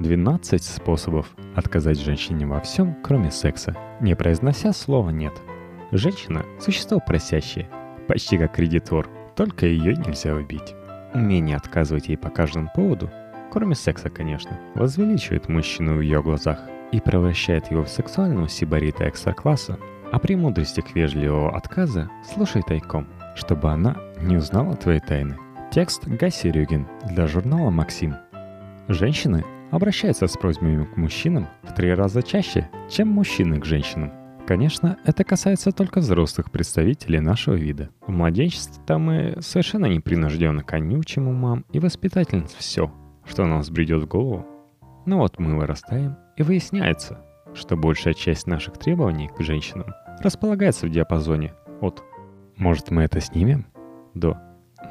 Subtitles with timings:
[0.00, 5.32] 12 способов отказать женщине во всем, кроме секса, не произнося слова «нет».
[5.92, 7.68] Женщина– существо просящее,
[8.08, 10.74] почти как кредитор, только ее нельзя убить.
[11.14, 13.08] Умение отказывать ей по каждому поводу,
[13.52, 16.58] кроме секса, конечно, возвеличивает мужчину в ее глазах
[16.90, 19.78] и превращает его в сексуального сибарита экстра-класса,
[20.10, 23.06] а премудростях вежливого отказа слушай тайком,
[23.36, 25.36] чтобы она не узнала твои тайны.
[25.70, 28.16] Текст Гаси Рюгин для журнала «Максим».
[28.88, 34.12] Женщины обращаются с просьбами к мужчинам в три раза чаще, чем мужчины к женщинам.
[34.46, 37.90] Конечно, это касается только взрослых представителей нашего вида.
[38.06, 42.92] В младенчестве-то мы совершенно непринужденно конючим умам и воспитательниц все,
[43.26, 44.46] что нас бредет в голову.
[45.06, 47.18] Но вот мы вырастаем, и выясняется,
[47.52, 49.86] что большая часть наших требований к женщинам
[50.20, 52.04] располагается в диапазоне от
[52.56, 53.66] «может мы это снимем?»
[54.14, 54.38] до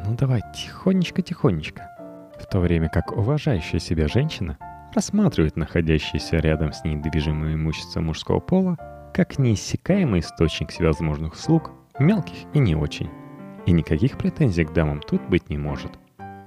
[0.05, 1.89] «ну давай тихонечко-тихонечко».
[2.37, 4.57] В то время как уважающая себя женщина
[4.93, 8.77] рассматривает находящееся рядом с ней движимое имущество мужского пола
[9.13, 13.09] как неиссякаемый источник всевозможных услуг, мелких и не очень.
[13.65, 15.91] И никаких претензий к дамам тут быть не может.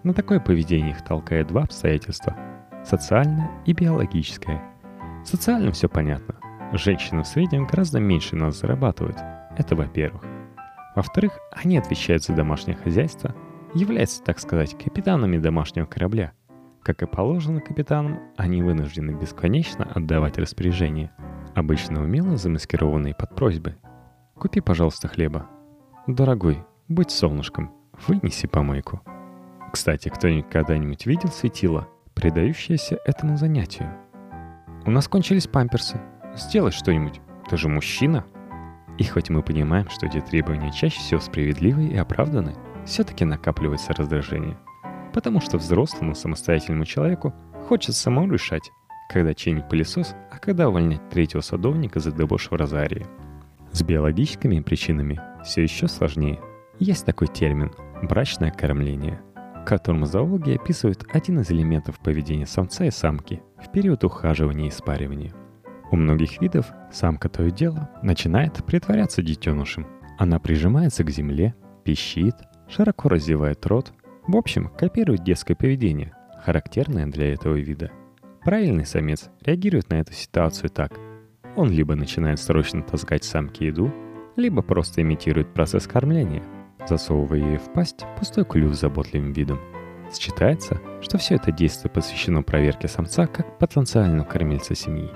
[0.03, 2.37] На такое поведение их толкает два обстоятельства–
[2.85, 4.63] социальное и биологическое.
[5.25, 6.37] Социально все понятно.
[6.73, 9.17] Женщины в среднем гораздо меньше нас зарабатывают.
[9.57, 10.23] Это во-первых.
[10.95, 13.35] Во-вторых, они отвечают за домашнее хозяйство,
[13.75, 16.33] являются, так сказать, капитанами домашнего корабля.
[16.87, 21.11] Как и положено капитанам, они вынуждены бесконечно отдавать распоряжения,
[21.53, 23.75] обычно умело замаскированные под просьбы.
[24.37, 25.51] «Купи, пожалуйста, хлеба».
[26.07, 27.73] «Дорогой, будь солнышком,
[28.07, 29.03] вынеси помойку».
[29.73, 33.93] Кстати, кто-нибудь когда-нибудь видел светило, предающееся этому занятию?
[34.85, 36.01] «У нас кончились памперсы.
[36.37, 37.21] Сделай что-нибудь.
[37.51, 38.25] Ты же мужчина».
[38.97, 44.57] И хоть мы понимаем, что эти требования чаще всего справедливы и оправданы, все-таки накапливается раздражение.
[45.17, 47.35] Потому что взрослому самостоятельному человеку
[47.69, 48.71] хочется самому решать,
[49.09, 53.07] когда чинить пылесос, а когда увольнять третьего садовника за дебош в розарии.
[53.73, 56.39] С биологическими причинами все еще сложнее.
[56.79, 59.23] Есть такой термин– брачное кормление,
[59.65, 65.33] которым зоологи описывают один из элементов поведения самца и самки в период ухаживания и спаривания.
[65.91, 69.87] У многих видов самка то и дело начинает притворяться детенышем.
[70.19, 71.55] Она прижимается к земле,
[71.85, 72.35] пищит,
[72.69, 73.95] широко развивает рот,
[74.29, 76.13] в общем, копирует детское поведение,
[76.45, 77.91] характерное для этого вида.
[78.45, 80.99] Правильный самец реагирует на эту ситуацию так.
[81.57, 83.93] Он либо начинает срочно таскать самке еду,
[84.37, 86.43] либо просто имитирует процесс кормления,
[86.87, 89.59] засовывая ей в пасть пустой клюв с заботливым видом.
[90.13, 95.11] Считается, что все это действие посвящено проверке самца как потенциального кормильца семьи.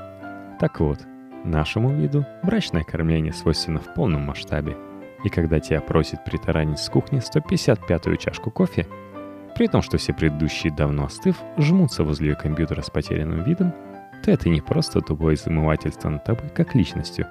[0.59, 0.99] Так вот,
[1.45, 4.77] нашему виду брачное кормление свойственно в полном масштабе.
[5.25, 8.87] И когда тебя просит притаранить с кухни 155-ю чашку кофе,
[9.61, 13.75] при том, что все предыдущие давно остыв, жмутся возле компьютера с потерянным видом,
[14.25, 17.27] то это не просто тупое замывательство над тобой как личностью.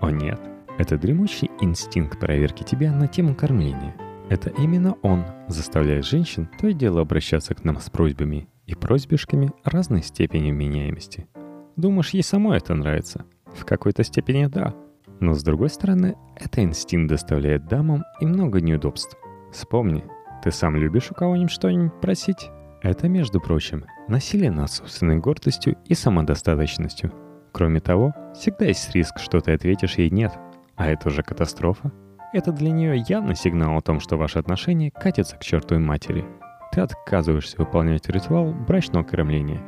[0.00, 0.40] О нет,
[0.78, 3.94] это дремучий инстинкт проверки тебя на тему кормления.
[4.30, 9.52] Это именно он заставляет женщин то и дело обращаться к нам с просьбами и просьбишками
[9.62, 11.28] разной степени вменяемости.
[11.76, 13.26] Думаешь, ей самой это нравится?
[13.54, 14.74] В какой-то степени да.
[15.20, 19.14] Но с другой стороны, это инстинкт доставляет дамам и много неудобств.
[19.52, 20.04] Вспомни,
[20.42, 22.50] ты сам любишь у кого-нибудь что-нибудь просить?
[22.82, 27.12] Это, между прочим, насилие над собственной гордостью и самодостаточностью.
[27.52, 30.32] Кроме того, всегда есть риск, что ты ответишь ей «нет»,
[30.76, 31.90] а это уже катастрофа.
[32.32, 36.24] Это для нее явный сигнал о том, что ваши отношения катятся к чертовой матери.
[36.72, 39.62] Ты отказываешься выполнять ритуал брачного кормления.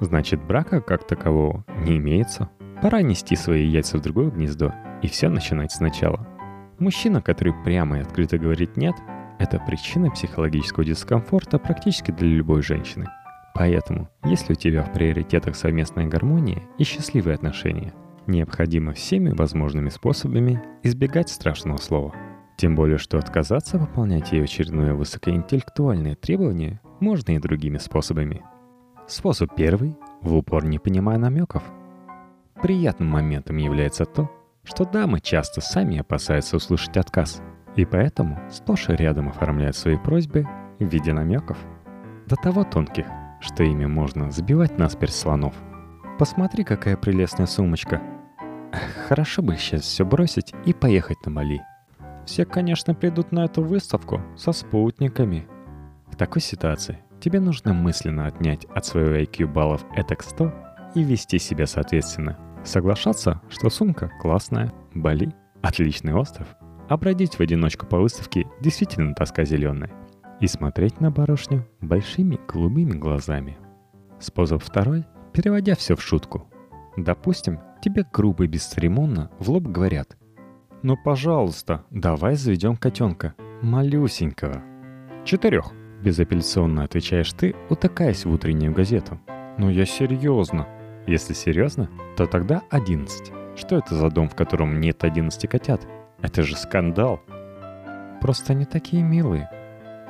[0.00, 2.50] Значит, брака как такового не имеется.
[2.82, 6.26] Пора нести свои яйца в другое гнездо и все начинать сначала.
[6.78, 8.94] Мужчина, который прямо и открыто говорит «нет»,
[9.40, 13.08] это причина психологического дискомфорта практически для любой женщины.
[13.54, 17.94] Поэтому, если у тебя в приоритетах совместная гармония и счастливые отношения,
[18.26, 22.14] необходимо всеми возможными способами избегать страшного слова.
[22.58, 28.44] Тем более, что отказаться выполнять ее очередное высокоинтеллектуальное требование можно и другими способами.
[29.08, 31.62] Способ первый– в упор не понимая намеков.
[32.62, 34.30] Приятным моментом является то,
[34.64, 37.40] что дамы часто сами опасаются услышать отказ–
[37.76, 40.46] и поэтому сплошь и рядом оформляют свои просьбы
[40.78, 41.58] в виде намеков.
[42.26, 43.06] До того тонких,
[43.40, 45.54] что ими можно забивать насперть слонов.
[46.18, 48.02] Посмотри, какая прелестная сумочка.
[49.08, 51.62] Хорошо бы сейчас все бросить и поехать на Бали.
[52.26, 55.48] Все, конечно, придут на эту выставку со спутниками.
[56.08, 60.52] В такой ситуации тебе нужно мысленно отнять от своего IQ баллов этак 100
[60.94, 62.38] и вести себя соответственно.
[62.64, 66.46] Соглашаться, что сумка классная, Бали– отличный остров–
[66.90, 69.92] а бродить в одиночку по выставке действительно тоска зеленая.
[70.40, 73.58] И смотреть на барышню большими голубыми глазами.
[74.18, 76.50] Способ второй переводя все в шутку.
[76.96, 80.16] Допустим, тебе грубо и бесцеремонно в лоб говорят.
[80.82, 84.60] «Ну, пожалуйста, давай заведем котенка, малюсенького».
[85.24, 85.72] «Четырех»,—
[86.02, 89.20] безапелляционно отвечаешь ты, утыкаясь в утреннюю газету.
[89.58, 90.66] «Ну, я серьезно».
[91.06, 93.30] Если серьезно, то тогда одиннадцать.
[93.56, 95.86] Что это за дом, в котором нет одиннадцати котят?
[96.22, 97.20] Это же скандал.
[98.20, 99.48] Просто они такие милые.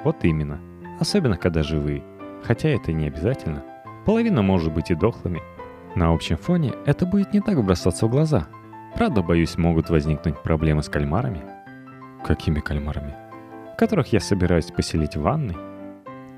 [0.04, 0.60] Вот именно.
[0.98, 2.02] Особенно, когда живые.
[2.42, 3.62] Хотя это не обязательно.
[4.04, 5.42] Половина может быть и дохлыми.
[5.94, 8.48] На общем фоне это будет не так бросаться в глаза.
[8.94, 11.42] Правда, боюсь, могут возникнуть проблемы с кальмарами.
[12.24, 13.14] Какими кальмарами?
[13.78, 15.56] Которых я собираюсь поселить в ванной.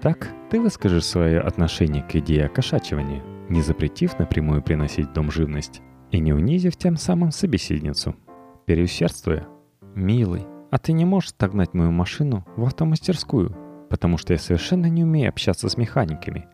[0.00, 5.80] Так, ты выскажешь свое отношение к идее окошачивания, не запретив напрямую приносить в дом живность
[6.10, 8.14] и не унизив тем самым собеседницу.
[8.66, 9.46] Переусердствуя,
[9.94, 13.56] «Милый, а ты не можешь отогнать мою машину в автомастерскую,
[13.90, 16.46] потому что я совершенно не умею общаться с механиками».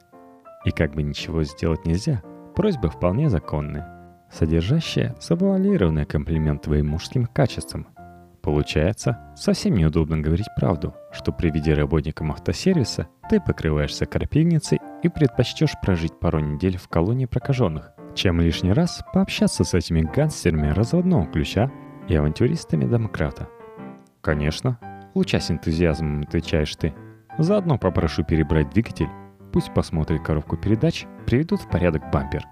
[0.65, 2.23] И как бы ничего сделать нельзя,
[2.57, 7.87] просьба вполне законная, содержащая завуалированный комплимент твоим мужским качествам.
[8.43, 15.75] Получается, совсем неудобно говорить правду, что при виде работникам автосервиса ты покрываешься крапивницей и предпочтешь
[15.83, 21.71] прожить пару недель в колонии прокаженных, чем лишний раз пообщаться с этими гангстерами разводного ключа
[22.09, 23.49] и авантюристами демократа.
[24.21, 24.79] Конечно,
[25.15, 26.95] лучась энтузиазмом отвечаешь ты.
[27.39, 29.09] Заодно попрошу перебрать двигатель,
[29.53, 32.45] пусть посмотрит коробку передач, приведут в порядок бампер.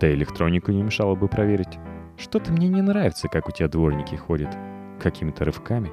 [0.00, 1.78] Да и электронику не мешало бы проверить.
[2.16, 4.56] Что-то мне не нравится, как у тебя дворники ходят.
[5.00, 5.90] Какими-то рывками.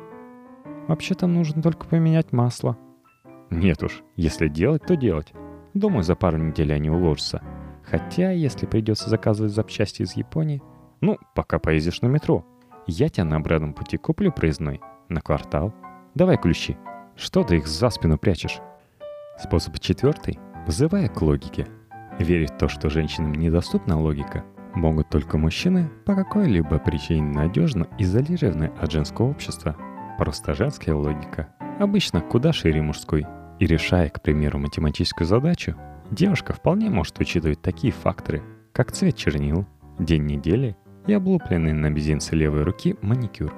[0.88, 2.78] Вообще-то нужно только поменять масло.
[3.50, 5.34] Нет уж, если делать, то делать.
[5.74, 7.42] Думаю, за пару недель они уложатся.
[7.84, 10.62] Хотя, если придется заказывать запчасти из Японии,
[11.02, 12.46] ну, пока поездишь на метро,
[12.92, 14.82] я тебя на обратном пути куплю проездной.
[15.10, 15.74] На квартал.
[16.16, 16.78] Давай ключи.
[17.16, 18.60] Что ты их за спину прячешь?
[19.38, 20.40] Способ четвертый.
[20.66, 21.68] Вызывая к логике.
[22.20, 24.44] Верить в то, что женщинам недоступна логика,
[24.76, 29.76] могут только мужчины по какой-либо причине надежно изолированы от женского общества.
[30.18, 31.50] Просто женская логика
[31.80, 33.26] обычно куда шире мужской.
[33.60, 35.76] И решая, к примеру, математическую задачу,
[36.12, 38.44] девушка вполне может учитывать такие факторы,
[38.74, 39.66] как цвет чернил,
[40.00, 40.76] день недели
[41.08, 43.54] и облупленный на мизинце левой руки маникюр.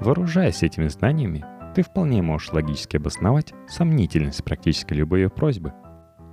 [0.00, 1.44] Вооружаясь этими знаниями,
[1.74, 5.72] ты вполне можешь логически обосновать сомнительность практически любой ее просьбы.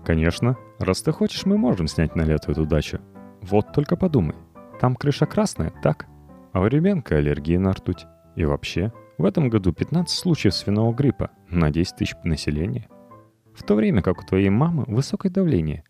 [0.05, 2.99] Конечно, раз ты хочешь, мы можем снять на лето эту дачу.
[3.41, 4.35] Вот только подумай,
[4.79, 6.07] там крыша красная, так?
[6.53, 8.05] А у ребенка аллергия на ртуть.
[8.35, 12.87] И вообще, в этом году 15 случаев свиного гриппа на 10 тысяч населения.
[13.53, 15.83] В то время как у твоей мамы высокое давление,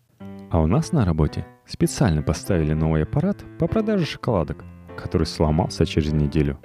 [0.52, 4.62] а у нас на работе специально поставили новый аппарат по продаже шоколадок,
[4.98, 6.58] который сломался через неделю.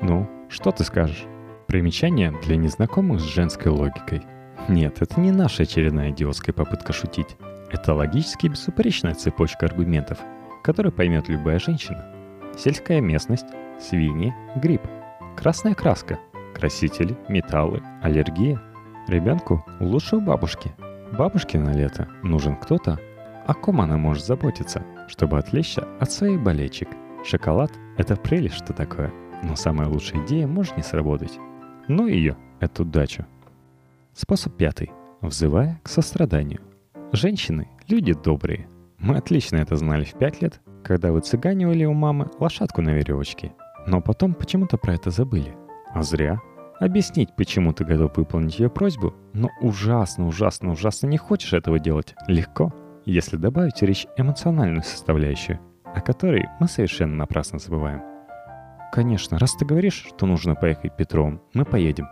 [0.00, 1.26] Ну, что ты скажешь?
[1.66, 4.22] Примечание для незнакомых с женской логикой.
[4.70, 7.36] Нет, это не наша очередная идиотская попытка шутить.
[7.70, 10.18] Это логически безупречная цепочка аргументов,
[10.64, 12.06] которую поймет любая женщина.
[12.56, 13.46] Сельская местность,
[13.78, 14.88] свиньи, грипп,
[15.36, 16.18] красная краска,
[16.54, 18.58] красители, металлы, аллергия.
[19.06, 20.72] Ребенку лучше у бабушки.
[21.12, 22.98] Бабушке на лето нужен кто-то,
[23.48, 26.90] о ком она может заботиться, чтобы отвлечься от своих болечек?
[27.24, 29.10] Шоколад– это прелесть, что такое.
[29.42, 31.38] Но самая лучшая идея может не сработать.
[31.88, 33.24] Ну ее, эту дачу.
[34.12, 34.90] Способ пятый.
[35.22, 36.60] Взывая к состраданию.
[37.12, 38.68] Женщины– люди добрые.
[38.98, 43.54] Мы отлично это знали в пять лет, когда вы цыганивали у мамы лошадку на веревочке.
[43.86, 45.56] Но потом почему-то про это забыли.
[45.94, 46.38] А зря.
[46.80, 52.14] Объяснить, почему ты готов выполнить ее просьбу, но ужасно, ужасно, ужасно не хочешь этого делать,
[52.26, 52.74] легко–
[53.12, 58.02] если добавить речь эмоциональную составляющую, о которой мы совершенно напрасно забываем.
[58.92, 62.06] Конечно, раз ты говоришь, что нужно поехать Петром, мы поедем.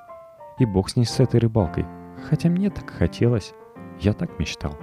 [0.59, 1.85] И бог с ней с этой рыбалкой.
[2.29, 3.53] Хотя мне так хотелось.
[4.01, 4.77] Я так мечтал.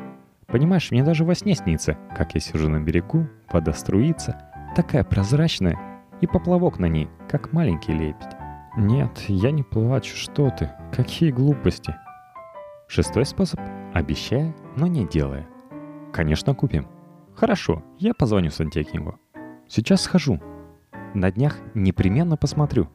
[0.48, 4.40] Понимаешь, мне даже во сне снится, как я сижу на берегу, вода струится,
[4.76, 5.80] такая прозрачная,
[6.22, 8.38] и поплавок на ней, как маленький лебедь.
[8.78, 11.96] Нет, я не плачу, что ты, какие глупости.
[12.88, 13.60] Шестой способ–
[13.94, 15.48] обещая, но не делая.
[16.14, 16.88] Конечно, купим.
[17.36, 19.20] Хорошо, я позвоню сантехнику.
[19.68, 20.40] Сейчас схожу.
[21.16, 22.88] На днях непременно посмотрю.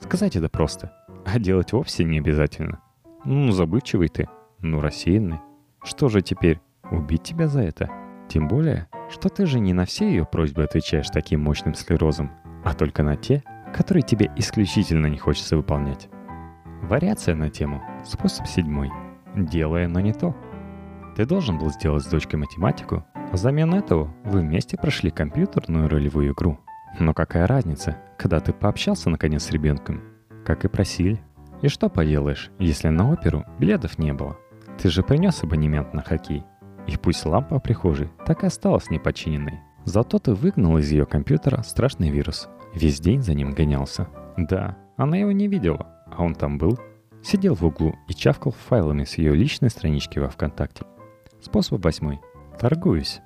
[0.00, 0.92] Сказать это просто.
[1.26, 2.80] А делать вовсе не обязательно.
[3.24, 4.28] Ну, забывчивый ты.
[4.60, 5.40] Ну, рассеянный.
[5.82, 7.90] Что же теперь, убить тебя за это?
[8.28, 12.30] Тем более, что ты же не на все ее просьбы отвечаешь таким мощным склерозом,
[12.64, 13.42] а только на те,
[13.74, 16.08] которые тебе исключительно не хочется выполнять.
[16.82, 17.82] Вариация на тему.
[18.04, 18.90] Способ седьмой.
[19.34, 20.36] Делая, но не то.
[21.14, 26.32] Ты должен был сделать с дочкой математику, а взамен этого вы вместе прошли компьютерную ролевую
[26.32, 26.58] игру.
[26.98, 30.02] Но какая разница, когда ты пообщался наконец с ребенком?
[30.44, 31.20] Как и просили.
[31.60, 34.38] И что поделаешь, если на оперу билетов не было?
[34.80, 36.44] Ты же принес абонемент на хоккей.
[36.86, 39.60] И пусть лампа в прихожей так и осталась непочиненной.
[39.84, 42.48] Зато ты выгнал из ее компьютера страшный вирус.
[42.74, 44.08] Весь день за ним гонялся.
[44.36, 46.78] Да, она его не видела, а он там был.
[47.22, 50.84] Сидел в углу и чавкал файлами с ее личной странички во ВКонтакте.
[51.42, 52.20] Способ восьмой.
[52.58, 53.20] Торгуюсь.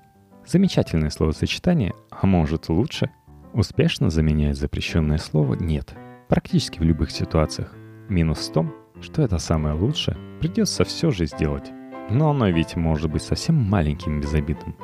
[0.47, 3.11] Замечательное словосочетание, а может лучше,
[3.53, 5.95] успешно заменяет запрещенное слово «нет»
[6.27, 7.75] практически в любых ситуациях.
[8.09, 11.71] Минус в том, что это самое лучшее придется все же сделать.
[12.09, 14.75] Но оно ведь может быть совсем маленьким безобидным.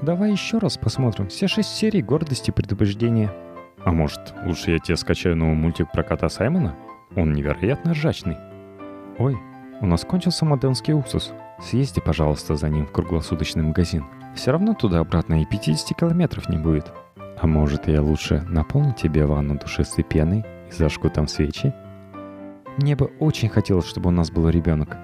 [0.00, 3.32] Давай еще раз посмотрим все шесть серий гордости и предупреждения.
[3.84, 6.76] А может, лучше я тебе скачаю новый мультик про кота Саймона?
[7.16, 8.36] Он невероятно ржачный.
[9.18, 9.36] Ой,
[9.80, 11.32] у нас кончился моденский уксус.
[11.62, 14.04] Съезди, пожалуйста, за ним в круглосуточный магазин.
[14.34, 16.92] Все равно туда-обратно и 50 километров не будет.
[17.40, 21.72] А может, я лучше наполню тебе ванну душистой пеной и зажгу там свечи?
[22.78, 24.96] Мне бы очень хотелось, чтобы у нас был ребенок.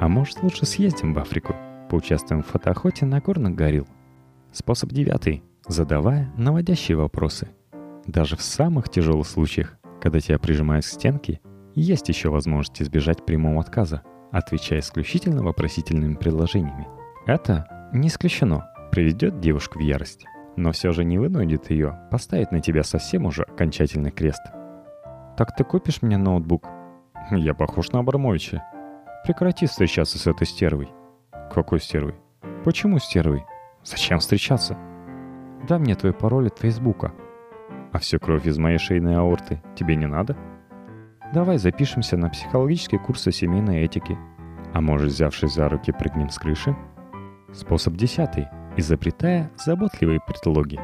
[0.00, 1.54] А может, лучше съездим в Африку,
[1.88, 3.86] поучаствуем в фотоохоте на горных горилл.
[4.52, 5.42] Способ девятый.
[5.68, 7.48] Задавая наводящие вопросы.
[8.06, 11.40] Даже в самых тяжелых случаях, когда тебя прижимают к стенке,
[11.74, 16.88] есть еще возможность избежать прямого отказа, отвечая исключительно вопросительными предложениями.
[17.26, 20.24] Это не исключено, приведет девушку в ярость,
[20.56, 24.42] но все же не вынудит ее поставить на тебя совсем уже окончательный крест.
[25.36, 26.66] «Так ты купишь мне ноутбук?»
[27.30, 28.62] «Я похож на Абрамовича»,
[29.24, 30.88] Прекрати встречаться с этой стервой.
[31.52, 32.16] Какой стервой?
[32.64, 33.44] Почему стервой?
[33.84, 34.76] Зачем встречаться?
[35.68, 37.12] Дай мне твой пароль от Фейсбука.
[37.92, 40.36] А всю кровь из моей шейной аорты тебе не надо?
[41.32, 44.18] Давай запишемся на психологические курсы семейной этики.
[44.72, 46.76] А может, взявшись за руки, прыгнем с крыши?
[47.52, 48.48] Способ десятый.
[48.76, 50.80] Изобретая заботливые предлоги.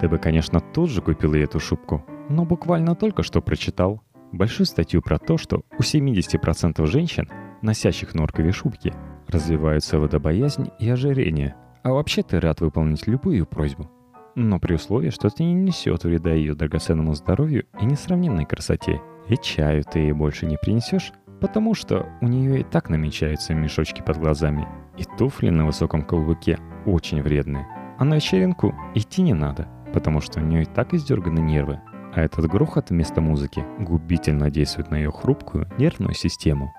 [0.00, 4.66] Ты бы, конечно, тут же купил ей эту шубку, но буквально только что прочитал большую
[4.66, 7.28] статью про то, что у 70% женщин
[7.62, 8.94] носящих норковые шубки,
[9.28, 11.54] развиваются водобоязнь и ожирение.
[11.82, 13.90] А вообще ты рад выполнить любую просьбу.
[14.34, 19.00] Но при условии, что это не несет вреда ее драгоценному здоровью и несравненной красоте.
[19.28, 24.02] И чаю ты ей больше не принесешь, потому что у нее и так намечаются мешочки
[24.02, 24.66] под глазами.
[24.96, 27.66] И туфли на высоком каблуке очень вредные.
[27.98, 31.80] А на вечеринку идти не надо, потому что у нее и так издерганы нервы.
[32.14, 36.72] А этот грохот вместо музыки губительно действует на ее хрупкую нервную систему.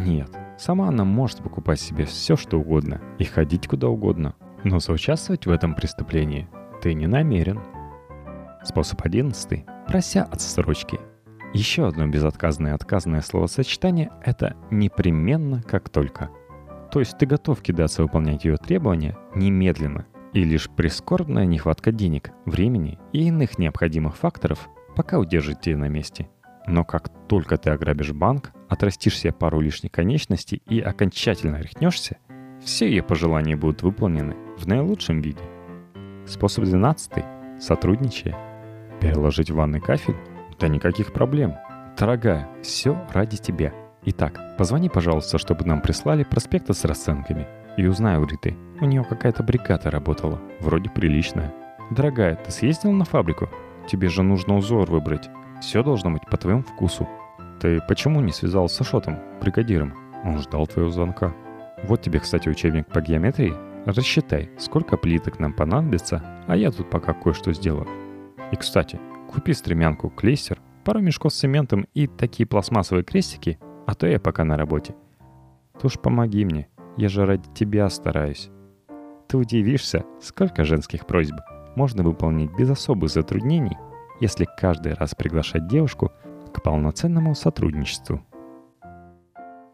[0.00, 4.34] Нет, сама она может покупать себе все, что угодно и ходить куда угодно,
[4.64, 6.48] но соучаствовать в этом преступлении
[6.80, 7.60] ты не намерен.
[8.64, 9.66] Способ одиннадцатый.
[9.86, 10.98] Прося отсрочки.
[11.52, 16.30] Еще одно безотказное отказное словосочетание– это «непременно, как только».
[16.90, 22.98] То есть ты готов кидаться выполнять ее требования немедленно, и лишь прискорбная нехватка денег, времени
[23.12, 26.28] и иных необходимых факторов пока удержит тебя на месте–
[26.66, 32.18] но как только ты ограбишь банк, отрастишь себе пару лишних конечностей и окончательно рехнешься,
[32.62, 35.42] все ее пожелания будут выполнены в наилучшем виде.
[36.26, 37.24] Способ 12.
[37.60, 38.36] Сотрудничая.
[39.00, 40.16] Переложить в ванной кафель?
[40.62, 41.56] Да никаких проблем.
[41.98, 43.72] Дорогая, все ради тебя.
[44.04, 47.48] Итак, позвони, пожалуйста, чтобы нам прислали проспекты с расценками.
[47.76, 48.56] И узнай у Риты.
[48.80, 50.40] У нее какая-то бригада работала.
[50.60, 51.52] Вроде приличная.
[51.90, 53.48] Дорогая, ты съездил на фабрику?
[53.88, 55.28] Тебе же нужно узор выбрать.
[55.60, 57.08] Все должно быть по твоему вкусу.
[57.60, 59.94] Ты почему не связался с Ашотом, бригадиром?
[60.24, 61.34] Он ждал твоего звонка.
[61.82, 63.52] Вот тебе, кстати, учебник по геометрии.
[63.84, 67.88] Рассчитай, сколько плиток нам понадобится, а я тут пока кое-что сделаю.
[68.52, 69.00] И, кстати,
[69.32, 74.44] купи стремянку, клейстер, пару мешков с цементом и такие пластмассовые крестики, а то я пока
[74.44, 74.94] на работе.
[75.80, 78.50] Ты уж помоги мне, я же ради тебя стараюсь.
[79.28, 81.36] Ты удивишься, сколько женских просьб
[81.74, 83.76] можно выполнить без особых затруднений–
[84.22, 86.12] если каждый раз приглашать девушку
[86.54, 88.22] к полноценному сотрудничеству.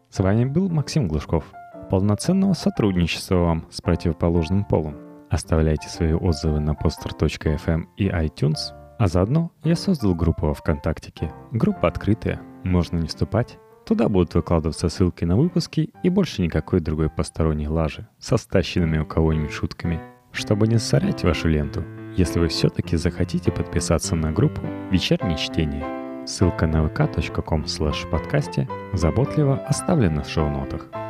[0.09, 1.45] С вами был Максим Глушков.
[1.91, 4.95] Полноценного сотрудничества вам с противоположным полом.
[5.29, 11.31] Оставляйте свои отзывы на poster.fm эм и iTunes, а заодно я создал группу во ВКонтактике.
[11.51, 13.57] Группа открытая, можно не вступать.
[13.85, 19.05] Туда будут выкладываться ссылки на выпуски и больше никакой другой посторонней лажи со стащенными у
[19.05, 19.99] кого-нибудь шутками.
[20.31, 21.83] Чтобы не засорять вашу ленту,
[22.15, 26.27] если вы все-таки захотите подписаться на группу «Вечернее чтение».
[26.27, 27.65] Ссылка на vk.com
[28.11, 31.08] подкасте заботливо оставлена в шоу-нотах.